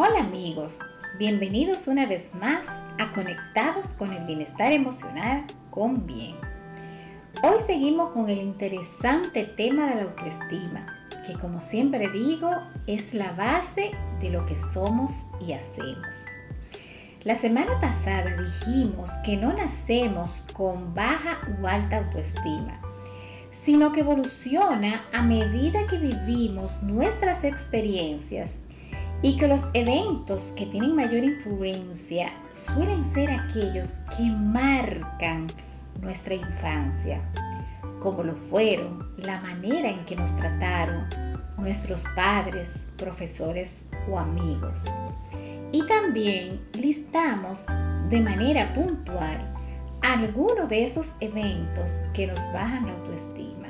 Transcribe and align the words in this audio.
Hola 0.00 0.20
amigos, 0.20 0.78
bienvenidos 1.18 1.88
una 1.88 2.06
vez 2.06 2.32
más 2.36 2.68
a 3.00 3.10
Conectados 3.10 3.88
con 3.98 4.12
el 4.12 4.24
Bienestar 4.26 4.70
Emocional 4.70 5.44
con 5.70 6.06
Bien. 6.06 6.36
Hoy 7.42 7.58
seguimos 7.66 8.12
con 8.12 8.30
el 8.30 8.38
interesante 8.38 9.42
tema 9.42 9.88
de 9.88 9.96
la 9.96 10.02
autoestima, 10.02 10.86
que 11.26 11.32
como 11.32 11.60
siempre 11.60 12.08
digo 12.10 12.48
es 12.86 13.12
la 13.12 13.32
base 13.32 13.90
de 14.20 14.30
lo 14.30 14.46
que 14.46 14.54
somos 14.54 15.10
y 15.44 15.52
hacemos. 15.52 16.14
La 17.24 17.34
semana 17.34 17.80
pasada 17.80 18.36
dijimos 18.36 19.10
que 19.24 19.36
no 19.36 19.52
nacemos 19.52 20.30
con 20.52 20.94
baja 20.94 21.40
o 21.60 21.66
alta 21.66 21.96
autoestima, 21.96 22.80
sino 23.50 23.90
que 23.90 24.02
evoluciona 24.02 25.06
a 25.12 25.22
medida 25.22 25.88
que 25.88 25.98
vivimos 25.98 26.84
nuestras 26.84 27.42
experiencias 27.42 28.58
y 29.22 29.36
que 29.36 29.48
los 29.48 29.64
eventos 29.74 30.52
que 30.56 30.66
tienen 30.66 30.94
mayor 30.94 31.24
influencia 31.24 32.32
suelen 32.52 33.04
ser 33.12 33.30
aquellos 33.30 33.94
que 34.16 34.30
marcan 34.30 35.48
nuestra 36.00 36.34
infancia, 36.34 37.20
como 38.00 38.22
lo 38.22 38.34
fueron 38.34 39.12
la 39.16 39.40
manera 39.40 39.90
en 39.90 40.04
que 40.04 40.14
nos 40.14 40.34
trataron 40.36 41.06
nuestros 41.58 42.02
padres, 42.14 42.86
profesores 42.96 43.86
o 44.08 44.18
amigos. 44.18 44.80
Y 45.72 45.84
también 45.86 46.60
listamos 46.74 47.64
de 48.08 48.20
manera 48.20 48.72
puntual 48.72 49.52
algunos 50.02 50.68
de 50.68 50.84
esos 50.84 51.14
eventos 51.20 51.92
que 52.14 52.28
nos 52.28 52.40
bajan 52.52 52.86
la 52.86 52.92
autoestima. 52.92 53.68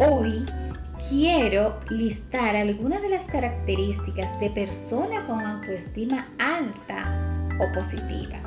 Hoy 0.00 0.44
quiero 1.08 1.78
listar 1.90 2.56
algunas 2.56 3.02
de 3.02 3.10
las 3.10 3.24
características 3.24 4.38
de 4.40 4.50
persona 4.50 5.26
con 5.26 5.40
autoestima 5.40 6.28
alta 6.38 7.32
o 7.60 7.72
positiva. 7.72 8.40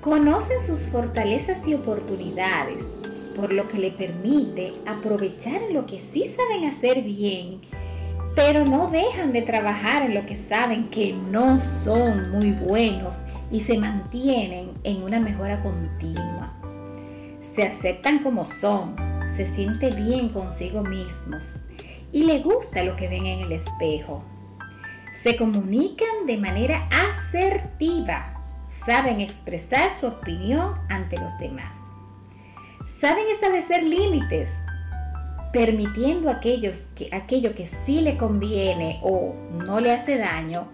Conocen 0.00 0.60
sus 0.60 0.80
fortalezas 0.86 1.66
y 1.66 1.74
oportunidades, 1.74 2.84
por 3.36 3.52
lo 3.52 3.68
que 3.68 3.78
le 3.78 3.90
permite 3.90 4.74
aprovechar 4.86 5.60
lo 5.70 5.86
que 5.86 6.00
sí 6.00 6.24
saben 6.26 6.68
hacer 6.68 7.02
bien, 7.02 7.60
pero 8.34 8.64
no 8.64 8.88
dejan 8.88 9.32
de 9.32 9.42
trabajar 9.42 10.02
en 10.02 10.14
lo 10.14 10.24
que 10.24 10.36
saben 10.36 10.88
que 10.88 11.12
no 11.12 11.58
son 11.58 12.30
muy 12.30 12.52
buenos 12.52 13.18
y 13.50 13.60
se 13.60 13.76
mantienen 13.76 14.70
en 14.84 15.02
una 15.02 15.20
mejora 15.20 15.62
continua. 15.62 16.54
Se 17.40 17.64
aceptan 17.64 18.20
como 18.20 18.44
son, 18.44 18.94
se 19.28 19.46
siente 19.46 19.90
bien 19.90 20.28
consigo 20.30 20.82
mismos 20.82 21.62
y 22.12 22.24
le 22.24 22.40
gusta 22.40 22.82
lo 22.82 22.96
que 22.96 23.08
ven 23.08 23.26
en 23.26 23.40
el 23.40 23.52
espejo. 23.52 24.24
Se 25.12 25.36
comunican 25.36 26.26
de 26.26 26.38
manera 26.38 26.88
asertiva, 26.90 28.32
saben 28.68 29.20
expresar 29.20 29.90
su 29.90 30.06
opinión 30.06 30.74
ante 30.88 31.18
los 31.18 31.36
demás. 31.38 31.78
Saben 32.86 33.24
establecer 33.28 33.82
límites, 33.84 34.50
permitiendo 35.52 36.30
aquellos 36.30 36.82
que, 36.94 37.10
aquello 37.12 37.54
que 37.54 37.66
sí 37.66 38.00
le 38.00 38.16
conviene 38.16 38.98
o 39.02 39.34
no 39.64 39.80
le 39.80 39.92
hace 39.92 40.18
daño, 40.18 40.68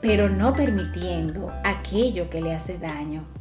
pero 0.00 0.28
no 0.28 0.54
permitiendo 0.54 1.52
aquello 1.64 2.28
que 2.30 2.40
le 2.40 2.54
hace 2.54 2.78
daño. 2.78 3.37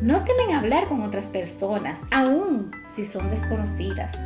No 0.00 0.24
temen 0.24 0.56
hablar 0.56 0.88
con 0.88 1.02
otras 1.02 1.26
personas, 1.26 1.98
aun 2.10 2.70
si 2.94 3.04
son 3.04 3.28
desconocidas. 3.28 4.18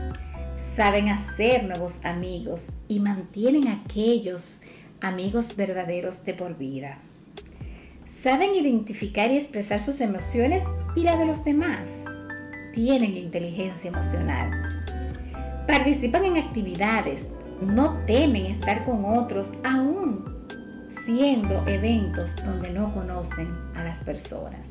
Saben 0.55 1.09
hacer 1.09 1.65
nuevos 1.65 2.05
amigos 2.05 2.71
y 2.87 3.01
mantienen 3.01 3.67
aquellos 3.67 4.61
amigos 5.01 5.57
verdaderos 5.57 6.25
de 6.25 6.35
por 6.35 6.57
vida. 6.57 6.99
Saben 8.05 8.55
identificar 8.55 9.33
y 9.33 9.37
expresar 9.37 9.81
sus 9.81 10.01
emociones 10.01 10.63
y 10.95 11.03
la 11.03 11.17
de 11.17 11.27
los 11.27 11.45
demás. 11.45 12.05
Tienen 12.73 13.17
inteligencia 13.17 13.89
emocional. 13.89 14.53
Participan 15.67 16.25
en 16.25 16.37
actividades. 16.37 17.27
No 17.61 17.99
temen 18.07 18.47
estar 18.47 18.85
con 18.85 19.05
otros 19.05 19.55
aún 19.65 20.25
siendo 20.89 21.67
eventos 21.67 22.37
donde 22.45 22.71
no 22.71 22.95
conocen 22.95 23.49
a 23.75 23.83
las 23.83 23.99
personas. 23.99 24.71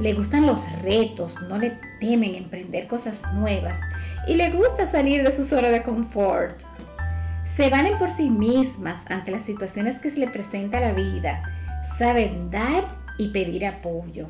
Le 0.00 0.12
gustan 0.12 0.44
los 0.44 0.70
retos, 0.82 1.40
no 1.48 1.56
le 1.56 1.78
temen 2.00 2.34
emprender 2.34 2.88
cosas 2.88 3.22
nuevas 3.34 3.78
y 4.26 4.34
le 4.34 4.50
gusta 4.50 4.86
salir 4.86 5.22
de 5.22 5.30
su 5.30 5.44
zona 5.44 5.68
de 5.68 5.84
confort. 5.84 6.62
Se 7.44 7.70
valen 7.70 7.96
por 7.96 8.10
sí 8.10 8.28
mismas 8.28 8.98
ante 9.08 9.30
las 9.30 9.42
situaciones 9.42 10.00
que 10.00 10.10
se 10.10 10.18
le 10.18 10.28
presenta 10.28 10.78
a 10.78 10.80
la 10.80 10.92
vida. 10.94 11.42
Saben 11.96 12.50
dar 12.50 12.84
y 13.18 13.28
pedir 13.28 13.66
apoyo. 13.66 14.28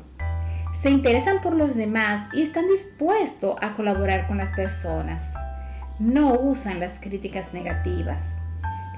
Se 0.71 0.91
interesan 0.91 1.41
por 1.41 1.55
los 1.55 1.75
demás 1.75 2.27
y 2.33 2.43
están 2.43 2.67
dispuestos 2.67 3.55
a 3.61 3.73
colaborar 3.73 4.27
con 4.27 4.37
las 4.37 4.51
personas. 4.51 5.33
No 5.97 6.33
usan 6.33 6.79
las 6.79 6.99
críticas 6.99 7.53
negativas. 7.53 8.33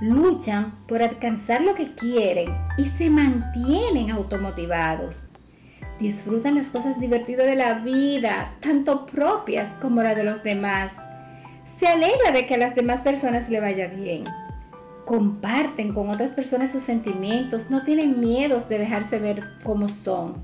Luchan 0.02 0.76
por 0.86 1.02
alcanzar 1.02 1.62
lo 1.62 1.76
que 1.76 1.94
quieren 1.94 2.54
y 2.78 2.86
se 2.88 3.10
mantienen 3.10 4.12
automotivados 4.12 5.28
disfrutan 6.00 6.56
las 6.56 6.70
cosas 6.70 7.00
divertidas 7.00 7.46
de 7.46 7.56
la 7.56 7.76
vida, 7.76 8.54
tanto 8.60 9.06
propias 9.06 9.70
como 9.82 10.04
las 10.04 10.16
de 10.16 10.24
los 10.24 10.44
demás. 10.44 10.94
Se 11.64 11.88
alegra 11.88 12.32
de 12.32 12.46
que 12.46 12.56
a 12.56 12.58
las 12.58 12.76
demás 12.76 13.02
personas 13.02 13.50
le 13.50 13.60
vaya 13.60 13.88
bien. 13.88 14.24
Comparten 15.06 15.94
con 15.94 16.10
otras 16.10 16.34
personas 16.34 16.72
sus 16.72 16.84
sentimientos, 16.84 17.70
no 17.70 17.84
tienen 17.84 18.20
miedos 18.20 18.68
de 18.68 18.78
dejarse 18.78 19.20
ver 19.20 19.42
como 19.64 19.88
son. 19.88 20.36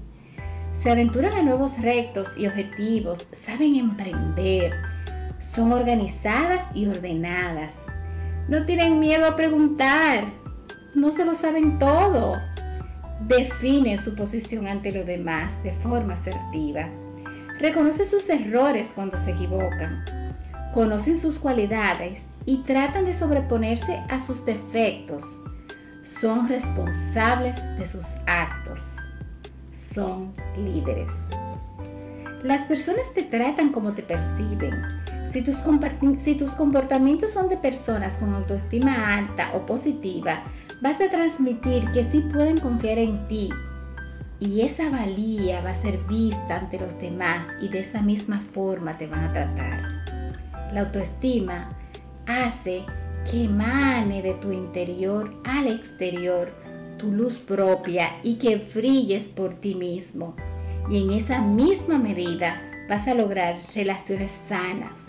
Se 0.80 0.90
aventuran 0.90 1.34
a 1.34 1.44
nuevos 1.44 1.82
retos 1.82 2.30
y 2.38 2.48
objetivos, 2.48 3.28
saben 3.34 3.76
emprender, 3.76 4.74
son 5.40 5.72
organizadas 5.72 6.64
y 6.74 6.88
ordenadas. 6.88 7.76
No 8.48 8.66
tienen 8.66 9.00
miedo 9.00 9.28
a 9.28 9.36
preguntar, 9.36 10.26
no 10.96 11.12
se 11.12 11.26
lo 11.26 11.36
saben 11.36 11.80
todo 11.80 12.40
define 13.22 13.98
su 13.98 14.16
posición 14.16 14.68
ante 14.68 14.92
los 14.92 15.06
demás 15.06 15.62
de 15.64 15.72
forma 15.72 16.14
asertiva. 16.14 16.90
Reconoce 17.60 18.06
sus 18.06 18.30
errores 18.30 18.94
cuando 18.96 19.18
se 19.18 19.32
equivocan. 19.32 20.04
Conocen 20.74 21.18
sus 21.18 21.38
cualidades 21.38 22.26
y 22.46 22.58
tratan 22.64 23.06
de 23.06 23.18
sobreponerse 23.18 24.02
a 24.10 24.20
sus 24.20 24.46
defectos. 24.46 25.24
Son 26.04 26.48
responsables 26.50 27.56
de 27.78 27.88
sus 27.88 28.08
actos. 28.26 28.98
Son 29.72 30.34
líderes. 30.58 31.12
Las 32.42 32.64
personas 32.64 33.14
te 33.14 33.24
tratan 33.24 33.72
como 33.72 33.94
te 33.94 34.04
perciben. 34.04 34.74
Si 35.34 35.42
tus, 35.42 35.56
comportamientos 36.52 37.32
son 37.32 37.50
de 37.50 37.58
personas 37.58 38.20
con 38.20 38.36
autoestima 38.36 39.16
alta 39.16 39.50
o 39.56 39.66
positiva, 39.66 40.44
vas 40.80 41.02
a 41.02 41.10
transmitir 41.10 41.90
que 41.92 42.04
sí 42.04 42.22
pueden 42.32 42.60
confiar 42.60 43.00
en 43.00 43.26
ti 43.26 43.50
y 44.40 44.62
esa 44.62 44.92
valía 44.92 45.62
va 45.62 45.72
a 45.72 45.76
ser 45.76 45.98
vista 46.04 46.58
ante 46.58 46.80
los 46.80 47.00
demás 47.00 47.48
y 47.60 47.68
de 47.70 47.80
esa 47.80 48.04
misma 48.04 48.40
forma 48.42 48.96
te 48.96 49.08
van 49.08 49.24
a 49.24 49.34
tratar. 49.34 50.04
La 50.72 50.82
autoestima 50.82 51.68
hace 52.28 52.86
que 53.32 53.46
emane 53.46 54.22
de 54.22 54.36
tu 54.36 54.52
interior 54.52 55.34
al 55.46 55.66
exterior 55.66 56.54
tu 57.00 57.12
luz 57.12 57.38
propia 57.38 58.18
y 58.22 58.36
que 58.36 58.58
brilles 58.58 59.30
por 59.30 59.56
ti 59.56 59.74
mismo. 59.74 60.36
Y 60.92 61.02
en 61.02 61.10
esa 61.10 61.42
misma 61.42 61.98
medida 61.98 62.62
vas 62.88 63.08
a 63.08 63.14
lograr 63.16 63.58
relaciones 63.74 64.32
sanas, 64.32 65.06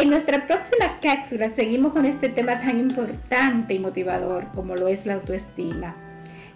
en 0.00 0.10
nuestra 0.10 0.46
próxima 0.46 1.00
cápsula 1.02 1.48
seguimos 1.48 1.92
con 1.92 2.04
este 2.04 2.28
tema 2.28 2.58
tan 2.58 2.78
importante 2.78 3.74
y 3.74 3.80
motivador 3.80 4.46
como 4.54 4.76
lo 4.76 4.86
es 4.86 5.06
la 5.06 5.14
autoestima. 5.14 5.96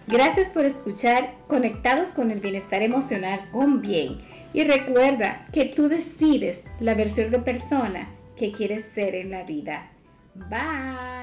Gracias 0.07 0.49
por 0.49 0.63
escuchar 0.63 1.33
Conectados 1.47 2.09
con 2.09 2.31
el 2.31 2.39
Bienestar 2.39 2.81
Emocional 2.81 3.49
con 3.51 3.81
Bien. 3.81 4.19
Y 4.53 4.63
recuerda 4.63 5.45
que 5.51 5.65
tú 5.65 5.89
decides 5.89 6.61
la 6.79 6.93
versión 6.93 7.31
de 7.31 7.39
persona 7.39 8.09
que 8.37 8.51
quieres 8.51 8.85
ser 8.85 9.15
en 9.15 9.31
la 9.31 9.43
vida. 9.43 9.91
Bye. 10.35 11.22